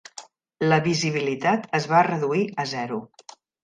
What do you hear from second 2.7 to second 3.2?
zero.